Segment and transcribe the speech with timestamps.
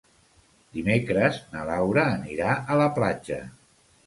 [0.77, 3.41] Dimecres na Laura anirà a la platja.